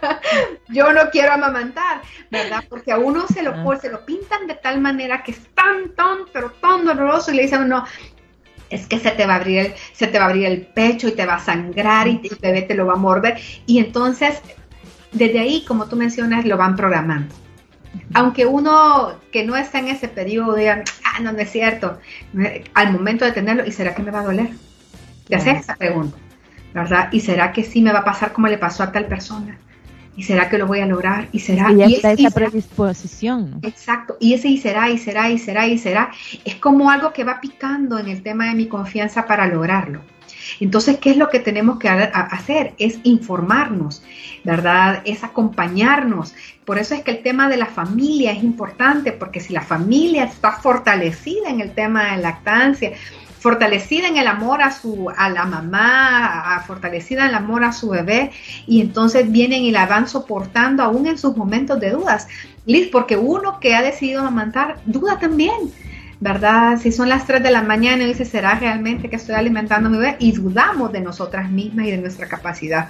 [0.68, 2.00] yo no quiero amamantar,
[2.30, 2.64] ¿verdad?
[2.66, 6.20] Porque a uno se lo, se lo pintan de tal manera que es tan, tan,
[6.32, 7.84] pero tan doloroso y le dicen uno,
[8.74, 11.08] es que se te va a abrir el, se te va a abrir el pecho
[11.08, 13.38] y te va a sangrar y el bebé te lo va a morder.
[13.66, 14.40] Y entonces,
[15.12, 17.34] desde ahí, como tú mencionas, lo van programando.
[18.12, 21.98] Aunque uno que no está en ese periodo diga, ah, no, no es cierto,
[22.74, 24.50] al momento de tenerlo, ¿y será que me va a doler?
[25.28, 26.16] Te haces esa pregunta,
[26.74, 27.08] ¿verdad?
[27.12, 29.58] ¿Y será que sí me va a pasar como le pasó a tal persona?
[30.16, 31.28] ¿Y será que lo voy a lograr?
[31.32, 31.72] ¿Y será?
[31.72, 33.58] Y, y esa predisposición.
[33.62, 34.16] Exacto.
[34.20, 36.10] Y ese y será, y será, y será, y será.
[36.44, 40.00] Es como algo que va picando en el tema de mi confianza para lograrlo.
[40.60, 42.74] Entonces, ¿qué es lo que tenemos que hacer?
[42.78, 44.02] Es informarnos,
[44.44, 45.02] ¿verdad?
[45.04, 46.34] Es acompañarnos.
[46.64, 50.24] Por eso es que el tema de la familia es importante, porque si la familia
[50.24, 52.92] está fortalecida en el tema de lactancia,
[53.44, 57.90] fortalecida en el amor a su a la mamá, fortalecida en el amor a su
[57.90, 58.30] bebé
[58.66, 62.26] y entonces vienen y la van soportando aún en sus momentos de dudas.
[62.64, 65.52] Liz, porque uno que ha decidido amamantar duda también.
[66.20, 66.78] ¿verdad?
[66.80, 69.92] Si son las 3 de la mañana y dice, ¿será realmente que estoy alimentando a
[69.92, 70.16] mi bebé?
[70.20, 72.88] Y dudamos de nosotras mismas y de nuestra capacidad.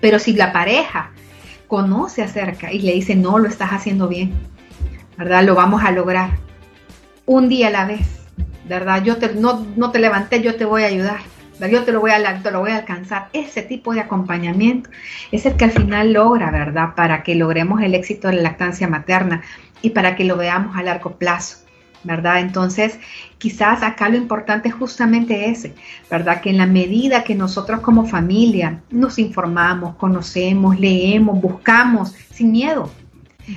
[0.00, 1.10] Pero si la pareja
[1.66, 4.32] conoce acerca y le dice, no, lo estás haciendo bien,
[5.18, 5.44] ¿verdad?
[5.44, 6.30] Lo vamos a lograr.
[7.26, 8.25] Un día a la vez,
[8.68, 9.02] ¿verdad?
[9.02, 11.20] Yo te, no, no te levanté, yo te voy a ayudar.
[11.70, 13.28] Yo te lo, voy a, te lo voy a alcanzar.
[13.32, 14.90] Ese tipo de acompañamiento
[15.32, 16.94] es el que al final logra, ¿verdad?
[16.94, 19.42] Para que logremos el éxito de la lactancia materna
[19.80, 21.58] y para que lo veamos a largo plazo.
[22.04, 22.40] ¿verdad?
[22.40, 23.00] Entonces,
[23.38, 25.74] quizás acá lo importante es justamente ese,
[26.08, 26.40] ¿verdad?
[26.40, 32.92] Que en la medida que nosotros como familia nos informamos, conocemos, leemos, buscamos, sin miedo,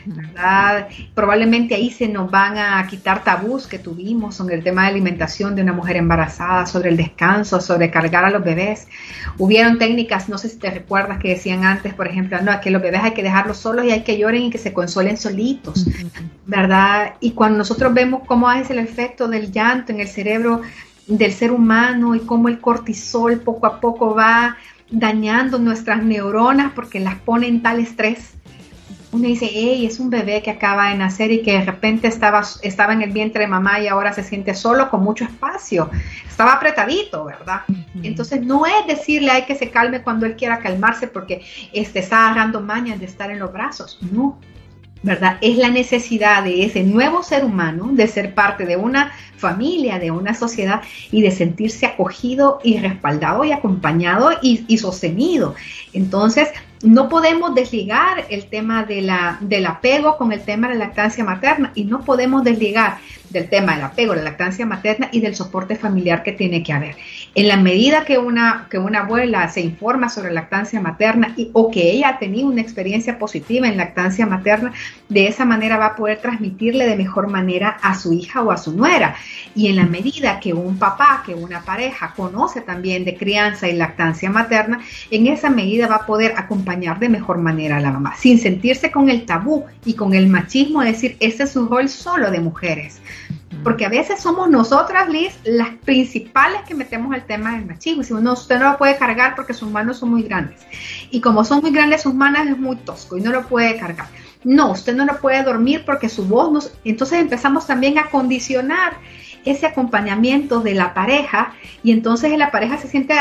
[0.06, 0.88] ¿verdad?
[1.14, 5.56] Probablemente ahí se nos van a quitar tabús que tuvimos sobre el tema de alimentación
[5.56, 8.88] de una mujer embarazada, sobre el descanso, sobre cargar a los bebés.
[9.38, 12.82] Hubieron técnicas, no sé si te recuerdas, que decían antes, por ejemplo, no, que los
[12.82, 15.86] bebés hay que dejarlos solos y hay que lloren y que se consuelen solitos,
[16.46, 17.14] ¿verdad?
[17.20, 20.62] Y cuando nosotros vemos cómo es el efecto del llanto en el cerebro
[21.08, 24.58] del ser humano y cómo el cortisol poco a poco va
[24.92, 28.34] dañando nuestras neuronas porque las pone en tal estrés
[29.12, 32.44] uno dice, hey, es un bebé que acaba de nacer y que de repente estaba,
[32.62, 35.90] estaba en el vientre de mamá y ahora se siente solo con mucho espacio.
[36.28, 37.62] Estaba apretadito, ¿verdad?
[38.04, 41.42] Entonces no es decirle hay que se calme cuando él quiera calmarse porque
[41.74, 43.98] este, está agarrando mañas de estar en los brazos.
[44.12, 44.38] No,
[45.02, 45.38] ¿verdad?
[45.42, 50.12] Es la necesidad de ese nuevo ser humano de ser parte de una familia, de
[50.12, 55.56] una sociedad y de sentirse acogido y respaldado y acompañado y, y sostenido.
[55.94, 56.50] Entonces,
[56.82, 61.24] no podemos desligar el tema de la, del apego con el tema de la lactancia
[61.24, 62.98] materna y no podemos desligar
[63.30, 66.96] del tema del apego, la lactancia materna y del soporte familiar que tiene que haber.
[67.36, 71.70] En la medida que una, que una abuela se informa sobre lactancia materna y, o
[71.70, 74.74] que ella ha tenido una experiencia positiva en lactancia materna,
[75.10, 78.58] de esa manera va a poder transmitirle de mejor manera a su hija o a
[78.58, 79.16] su nuera.
[79.56, 83.74] Y en la medida que un papá, que una pareja conoce también de crianza y
[83.74, 88.16] lactancia materna, en esa medida va a poder acompañar de mejor manera a la mamá,
[88.18, 91.90] sin sentirse con el tabú y con el machismo de decir, ese es un rol
[91.90, 93.02] solo de mujeres.
[93.64, 98.04] Porque a veces somos nosotras, Liz, las principales que metemos el tema del machismo.
[98.04, 100.62] Si no, usted no lo puede cargar porque sus manos son muy grandes.
[101.10, 104.08] Y como son muy grandes sus manos es muy tosco y no lo puede cargar.
[104.44, 106.74] No, usted no lo puede dormir porque su voz nos...
[106.86, 108.94] Entonces empezamos también a condicionar
[109.46, 113.16] ese acompañamiento de la pareja y entonces la pareja se siente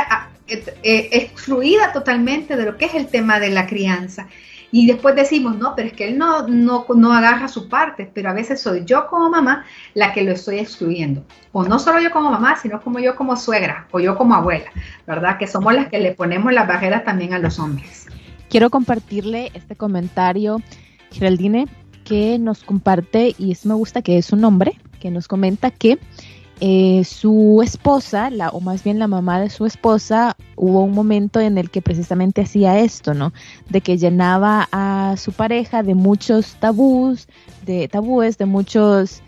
[0.47, 4.29] eh, eh, excluida totalmente de lo que es el tema de la crianza.
[4.70, 8.31] Y después decimos, no, pero es que él no, no, no agarra su parte, pero
[8.31, 11.24] a veces soy yo como mamá la que lo estoy excluyendo.
[11.52, 14.70] O no solo yo como mamá, sino como yo como suegra o yo como abuela,
[15.07, 15.38] ¿verdad?
[15.38, 18.07] Que somos las que le ponemos las barreras también a los hombres.
[18.50, 20.62] Quiero compartirle este comentario,
[21.12, 21.66] Geraldine,
[22.04, 25.98] que nos comparte, y eso me gusta que es un hombre, que nos comenta que
[26.61, 31.40] eh, su esposa, la, o más bien la mamá de su esposa, hubo un momento
[31.40, 33.33] en el que precisamente hacía esto, ¿no?
[33.68, 37.29] De que llenaba a su pareja de muchos tabús,
[37.64, 39.23] de tabúes, de muchos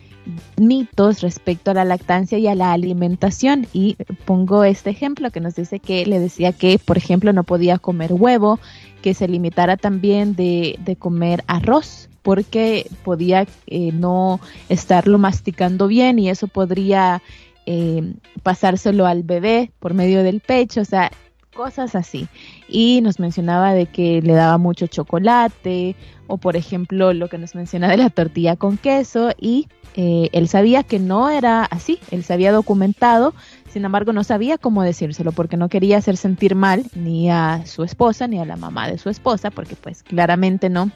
[0.56, 3.66] mitos respecto a la lactancia y a la alimentación.
[3.72, 7.78] Y pongo este ejemplo que nos dice que le decía que, por ejemplo, no podía
[7.78, 8.58] comer huevo,
[9.02, 16.18] que se limitara también de, de comer arroz porque podía eh, no estarlo masticando bien
[16.18, 17.22] y eso podría
[17.66, 21.10] eh, pasárselo al bebé por medio del pecho, o sea,
[21.54, 22.28] cosas así.
[22.68, 27.54] Y nos mencionaba de que le daba mucho chocolate o por ejemplo lo que nos
[27.54, 32.22] menciona de la tortilla con queso y eh, él sabía que no era así, él
[32.22, 33.34] se había documentado,
[33.68, 37.82] sin embargo no sabía cómo decírselo porque no quería hacer sentir mal ni a su
[37.82, 40.90] esposa ni a la mamá de su esposa porque pues claramente no.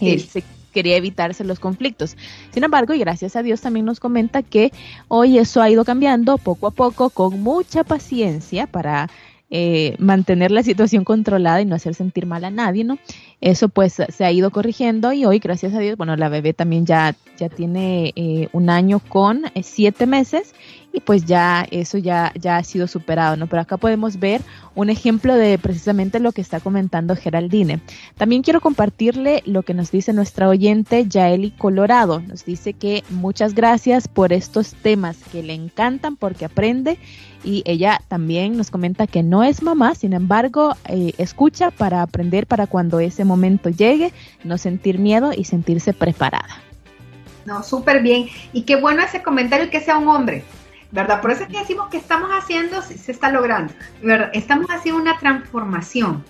[0.00, 2.16] Él se quería evitarse los conflictos.
[2.50, 4.72] Sin embargo, y gracias a Dios también nos comenta que
[5.08, 9.08] hoy eso ha ido cambiando poco a poco con mucha paciencia para
[9.54, 12.98] eh, mantener la situación controlada y no hacer sentir mal a nadie, ¿no?
[13.42, 16.86] Eso pues se ha ido corrigiendo y hoy, gracias a Dios, bueno, la bebé también
[16.86, 20.54] ya, ya tiene eh, un año con eh, siete meses
[20.92, 23.48] y pues ya eso ya, ya ha sido superado, ¿no?
[23.48, 24.42] Pero acá podemos ver
[24.74, 27.80] un ejemplo de precisamente lo que está comentando Geraldine.
[28.16, 32.20] También quiero compartirle lo que nos dice nuestra oyente Yaeli Colorado.
[32.20, 36.98] Nos dice que muchas gracias por estos temas que le encantan porque aprende
[37.44, 42.46] y ella también nos comenta que no es mamá, sin embargo, eh, escucha para aprender
[42.46, 43.31] para cuando ese momento
[43.70, 44.12] llegue,
[44.44, 46.62] no sentir miedo y sentirse preparada.
[47.44, 48.28] No, súper bien.
[48.52, 50.44] Y qué bueno ese comentario que sea un hombre.
[50.92, 51.22] ¿verdad?
[51.22, 54.30] Por eso es que decimos que estamos haciendo, se está logrando, ¿verdad?
[54.34, 56.22] Estamos haciendo una transformación.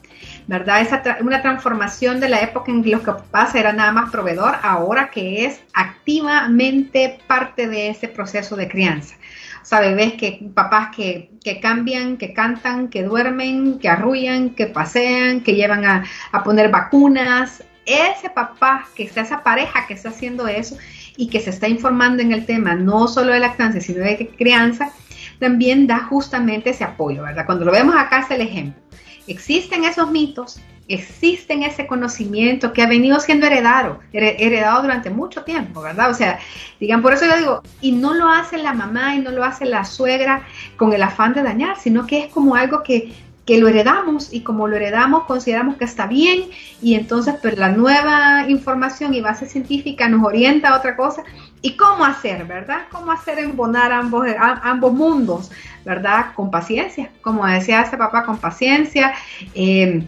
[0.46, 0.80] ¿verdad?
[0.80, 5.10] Esa una transformación de la época en que los papás era nada más proveedor, ahora
[5.10, 9.16] que es activamente parte de ese proceso de crianza.
[9.62, 14.66] O sea, bebés que, papás que, que cambian, que cantan, que duermen, que arrullan, que
[14.66, 17.64] pasean, que llevan a, a poner vacunas.
[17.86, 20.76] Ese papá, que está esa pareja que está haciendo eso
[21.16, 24.92] y que se está informando en el tema, no solo de lactancia, sino de crianza,
[25.38, 27.46] también da justamente ese apoyo, ¿verdad?
[27.46, 28.80] Cuando lo vemos acá es el ejemplo.
[29.26, 35.80] Existen esos mitos, existen ese conocimiento que ha venido siendo heredado, heredado durante mucho tiempo,
[35.80, 36.10] ¿verdad?
[36.10, 36.38] O sea,
[36.80, 39.64] digan, por eso yo digo, y no lo hace la mamá y no lo hace
[39.64, 40.42] la suegra
[40.76, 43.12] con el afán de dañar, sino que es como algo que
[43.46, 46.44] que lo heredamos y como lo heredamos consideramos que está bien
[46.80, 51.24] y entonces pues la nueva información y base científica nos orienta a otra cosa
[51.60, 52.82] y cómo hacer, ¿verdad?
[52.90, 54.26] Cómo hacer embonar ambos,
[54.62, 55.50] ambos mundos,
[55.84, 56.34] ¿verdad?
[56.34, 59.14] Con paciencia, como decía ese papá, con paciencia,
[59.54, 60.04] eh,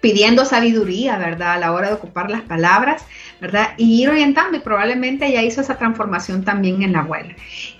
[0.00, 1.52] pidiendo sabiduría, ¿verdad?
[1.52, 3.04] A la hora de ocupar las palabras,
[3.40, 3.70] ¿verdad?
[3.76, 7.34] Y ir orientando y probablemente ya hizo esa transformación también en la abuela.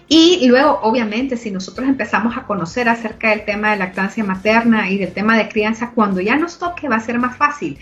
[0.09, 4.99] Y luego, obviamente, si nosotros empezamos a conocer acerca del tema de lactancia materna y
[4.99, 7.79] del tema de crianza, cuando ya nos toque va a ser más fácil,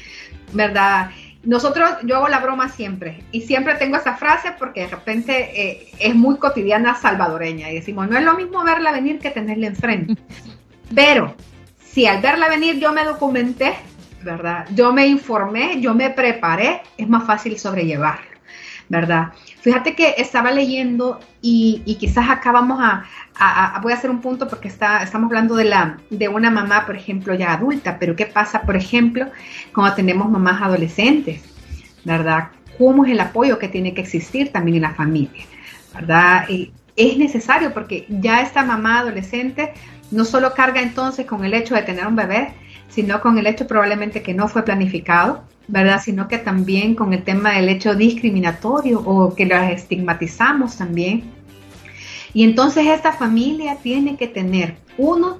[0.53, 1.11] ¿verdad?
[1.45, 5.91] Nosotros, yo hago la broma siempre y siempre tengo esa frase porque de repente eh,
[5.99, 10.15] es muy cotidiana salvadoreña y decimos, no es lo mismo verla venir que tenerla enfrente.
[10.95, 11.35] Pero
[11.83, 13.75] si al verla venir yo me documenté,
[14.23, 14.67] ¿verdad?
[14.75, 18.27] Yo me informé, yo me preparé, es más fácil sobrellevarlo,
[18.89, 19.33] ¿verdad?
[19.61, 23.05] Fíjate que estaba leyendo y, quizás acá vamos a,
[23.81, 26.97] voy a hacer un punto porque está, estamos hablando de, la, de una mamá, por
[26.97, 29.27] ejemplo, ya adulta, pero ¿qué pasa, por ejemplo,
[29.75, 31.43] cuando tenemos mamás adolescentes?
[32.05, 32.49] ¿Verdad?
[32.79, 35.45] ¿Cómo es el apoyo que tiene que existir también en la familia?
[35.95, 36.49] ¿Verdad?
[36.49, 39.73] Y es necesario porque ya esta mamá adolescente
[40.11, 42.55] no solo carga entonces con el hecho de tener un bebé,
[42.89, 46.01] sino con el hecho probablemente que no fue planificado, ¿verdad?
[46.03, 51.25] Sino que también con el tema del hecho discriminatorio o que las estigmatizamos también.
[52.35, 55.39] Y entonces esta familia tiene que tener, uno,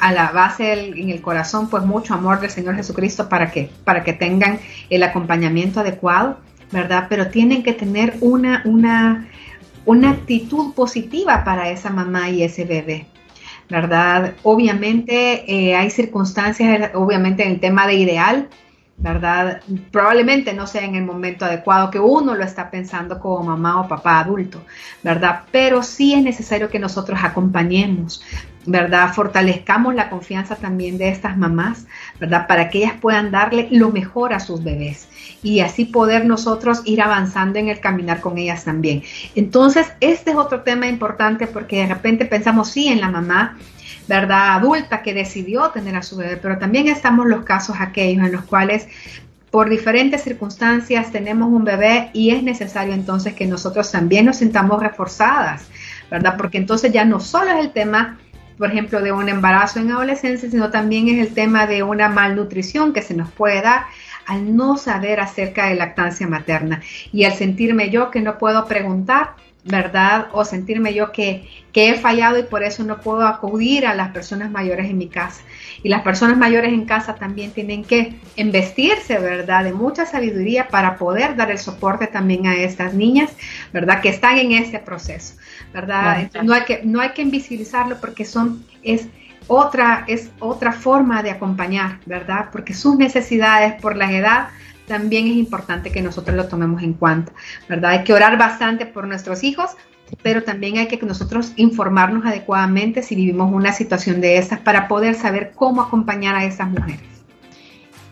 [0.00, 4.04] a la base en el corazón, pues mucho amor del Señor Jesucristo para que, para
[4.04, 4.58] que tengan
[4.90, 6.38] el acompañamiento adecuado,
[6.70, 7.06] ¿verdad?
[7.08, 9.28] Pero tienen que tener una, una,
[9.84, 13.06] una actitud positiva para esa mamá y ese bebé,
[13.68, 14.34] ¿verdad?
[14.42, 18.48] Obviamente eh, hay circunstancias, obviamente en el tema de ideal,
[18.98, 19.60] ¿verdad?
[19.90, 23.88] Probablemente no sea en el momento adecuado que uno lo está pensando como mamá o
[23.88, 24.62] papá adulto,
[25.02, 25.42] ¿verdad?
[25.52, 28.22] Pero sí es necesario que nosotros acompañemos,
[28.64, 29.12] ¿verdad?
[29.12, 31.86] Fortalezcamos la confianza también de estas mamás,
[32.18, 32.46] ¿verdad?
[32.46, 35.08] Para que ellas puedan darle lo mejor a sus bebés
[35.46, 39.04] y así poder nosotros ir avanzando en el caminar con ellas también.
[39.36, 43.56] Entonces, este es otro tema importante porque de repente pensamos, sí, en la mamá,
[44.08, 44.56] ¿verdad?
[44.56, 48.42] Adulta que decidió tener a su bebé, pero también estamos los casos aquellos en los
[48.42, 48.88] cuales
[49.52, 54.82] por diferentes circunstancias tenemos un bebé y es necesario entonces que nosotros también nos sintamos
[54.82, 55.68] reforzadas,
[56.10, 56.34] ¿verdad?
[56.36, 58.18] Porque entonces ya no solo es el tema,
[58.58, 62.92] por ejemplo, de un embarazo en adolescencia, sino también es el tema de una malnutrición
[62.92, 63.84] que se nos puede dar
[64.26, 69.36] al no saber acerca de lactancia materna y al sentirme yo que no puedo preguntar
[69.66, 70.28] ¿verdad?
[70.32, 74.50] O sentirme yo que, he fallado y por eso no puedo acudir a las personas
[74.50, 75.42] mayores en mi casa.
[75.82, 79.64] Y las personas mayores en casa también tienen que investirse, ¿verdad?
[79.64, 83.30] De mucha sabiduría para poder dar el soporte también a estas niñas,
[83.74, 84.00] ¿verdad?
[84.00, 85.34] Que están en este proceso,
[85.74, 86.30] ¿verdad?
[86.42, 89.08] no, hay que, no hay que invisibilizarlo porque son, es
[89.46, 92.48] otra, es otra forma de acompañar, ¿verdad?
[92.52, 94.48] Porque sus necesidades por la edad
[94.86, 97.32] también es importante que nosotros lo tomemos en cuenta,
[97.68, 97.92] ¿verdad?
[97.92, 99.70] Hay que orar bastante por nuestros hijos,
[100.22, 105.14] pero también hay que nosotros informarnos adecuadamente si vivimos una situación de estas para poder
[105.14, 107.00] saber cómo acompañar a esas mujeres.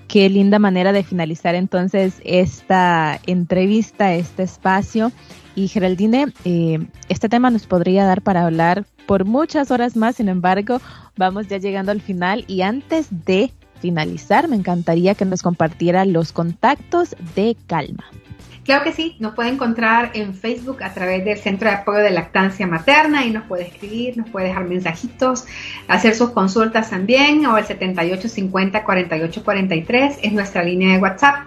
[0.08, 5.12] Qué linda manera de finalizar entonces esta entrevista, este espacio.
[5.56, 10.28] Y Geraldine, eh, este tema nos podría dar para hablar por muchas horas más, sin
[10.28, 10.80] embargo,
[11.16, 16.32] vamos ya llegando al final y antes de finalizar, me encantaría que nos compartiera los
[16.32, 18.04] contactos de Calma.
[18.64, 22.10] Claro que sí, nos puede encontrar en Facebook a través del Centro de Apoyo de
[22.10, 25.44] Lactancia Materna y nos puede escribir, nos puede dejar mensajitos,
[25.86, 31.46] hacer sus consultas también o el 7850 4843 es nuestra línea de WhatsApp.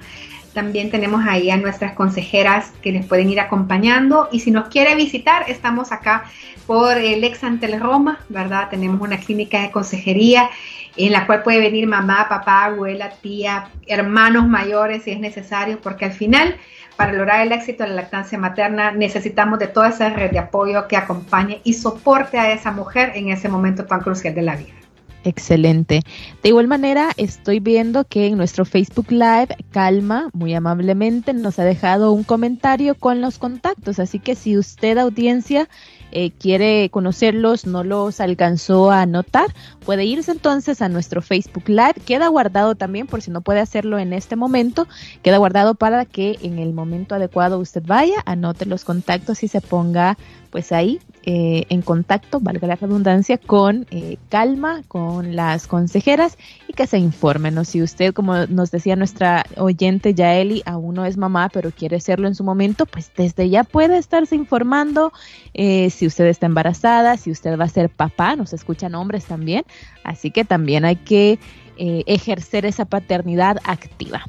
[0.58, 4.96] También tenemos ahí a nuestras consejeras que les pueden ir acompañando y si nos quiere
[4.96, 6.24] visitar, estamos acá
[6.66, 8.68] por el ex Antel Roma, ¿verdad?
[8.72, 10.50] Tenemos una clínica de consejería
[10.96, 16.06] en la cual puede venir mamá, papá, abuela, tía, hermanos mayores si es necesario, porque
[16.06, 16.56] al final,
[16.96, 20.88] para lograr el éxito de la lactancia materna, necesitamos de toda esa red de apoyo
[20.88, 24.87] que acompañe y soporte a esa mujer en ese momento tan crucial de la vida.
[25.28, 26.04] Excelente.
[26.42, 31.66] De igual manera, estoy viendo que en nuestro Facebook Live, Calma, muy amablemente, nos ha
[31.66, 34.00] dejado un comentario con los contactos.
[34.00, 35.68] Así que si usted, audiencia,
[36.14, 39.54] eh, quiere conocerlos, no los alcanzó a anotar,
[39.88, 41.94] puede irse entonces a nuestro Facebook Live.
[42.06, 44.86] Queda guardado también, por si no puede hacerlo en este momento,
[45.24, 49.62] queda guardado para que en el momento adecuado usted vaya, anote los contactos y se
[49.62, 50.18] ponga
[50.50, 56.38] pues ahí eh, en contacto, valga la redundancia, con eh, calma, con las consejeras
[56.70, 57.54] y que se informen.
[57.54, 57.66] ¿no?
[57.66, 62.28] Si usted, como nos decía nuestra oyente Yaeli, aún no es mamá, pero quiere serlo
[62.28, 65.12] en su momento, pues desde ya puede estarse informando
[65.54, 69.66] eh, si usted está embarazada, si usted va a ser papá, nos escuchan hombres también,
[70.04, 71.40] así que también hay que
[71.80, 74.26] eh, ejercer esa paternidad activa.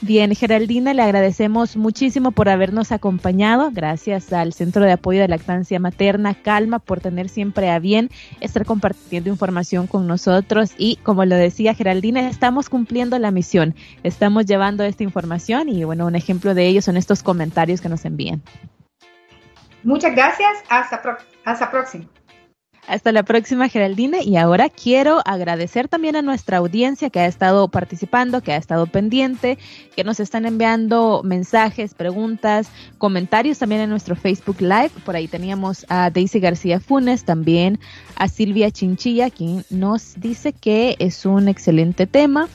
[0.00, 3.70] Bien, Geraldina, le agradecemos muchísimo por habernos acompañado.
[3.70, 8.64] Gracias al Centro de Apoyo de Lactancia Materna, Calma, por tener siempre a bien estar
[8.64, 10.72] compartiendo información con nosotros.
[10.78, 13.74] Y como lo decía Geraldina, estamos cumpliendo la misión.
[14.02, 18.06] Estamos llevando esta información y bueno, un ejemplo de ello son estos comentarios que nos
[18.06, 18.42] envían.
[19.82, 20.50] Muchas gracias.
[20.68, 22.15] Hasta, hasta.
[22.86, 24.22] Hasta la próxima, Geraldine.
[24.22, 28.86] Y ahora quiero agradecer también a nuestra audiencia que ha estado participando, que ha estado
[28.86, 29.58] pendiente,
[29.96, 32.68] que nos están enviando mensajes, preguntas,
[32.98, 34.90] comentarios también en nuestro Facebook Live.
[35.04, 37.80] Por ahí teníamos a Daisy García Funes, también
[38.14, 42.48] a Silvia Chinchilla, quien nos dice que es un excelente tema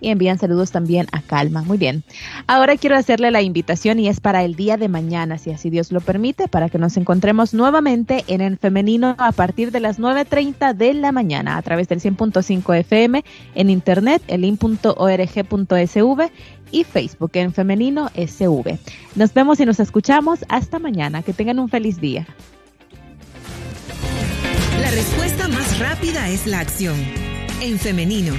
[0.00, 1.62] y envían saludos también a Calma.
[1.62, 2.04] Muy bien.
[2.46, 5.92] Ahora quiero hacerle la invitación y es para el día de mañana, si así Dios
[5.92, 10.74] lo permite, para que nos encontremos nuevamente en el femenino a partir de las 9.30
[10.74, 13.24] de la mañana a través del 100.5 FM
[13.54, 16.30] en internet, el in.org.sv
[16.70, 18.78] y Facebook en femenino SV.
[19.14, 21.22] Nos vemos y nos escuchamos hasta mañana.
[21.22, 22.26] Que tengan un feliz día.
[24.80, 26.96] La respuesta más rápida es la acción.
[27.60, 28.34] En femenino.